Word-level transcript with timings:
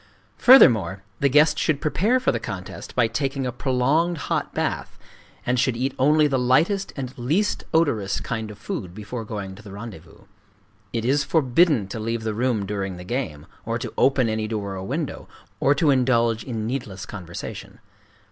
Furthermore, 0.39 1.03
the 1.19 1.29
guest 1.29 1.59
should 1.59 1.79
prepare 1.79 2.19
for 2.19 2.31
the 2.31 2.39
contest 2.39 2.95
by 2.95 3.05
taking 3.05 3.45
a 3.45 3.51
prolonged 3.51 4.17
hot 4.17 4.51
bath, 4.51 4.97
and 5.45 5.59
should 5.59 5.77
eat 5.77 5.93
only 5.99 6.25
the 6.25 6.39
lightest 6.39 6.91
and 6.97 7.15
least 7.19 7.65
odorous 7.71 8.19
kind 8.19 8.49
of 8.49 8.57
food 8.57 8.95
before 8.95 9.23
going 9.23 9.53
to 9.53 9.61
the 9.61 9.71
rendezvous. 9.71 10.21
It 10.91 11.05
is 11.05 11.23
forbidden 11.23 11.87
to 11.89 11.99
leave 11.99 12.23
the 12.23 12.33
room 12.33 12.65
during 12.65 12.97
the 12.97 13.03
game, 13.03 13.45
or 13.63 13.77
to 13.77 13.93
open 13.95 14.27
any 14.27 14.47
door 14.47 14.75
or 14.75 14.83
window, 14.87 15.27
or 15.59 15.75
to 15.75 15.91
indulge 15.91 16.43
in 16.43 16.65
needless 16.65 17.05
conversation. 17.05 17.77